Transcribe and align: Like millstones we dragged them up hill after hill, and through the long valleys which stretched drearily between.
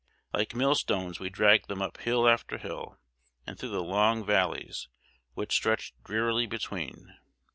Like 0.33 0.55
millstones 0.55 1.19
we 1.19 1.29
dragged 1.29 1.67
them 1.67 1.79
up 1.79 1.97
hill 1.99 2.27
after 2.27 2.57
hill, 2.57 2.97
and 3.45 3.59
through 3.59 3.69
the 3.69 3.83
long 3.83 4.25
valleys 4.25 4.89
which 5.35 5.53
stretched 5.53 6.03
drearily 6.03 6.47
between. 6.47 7.15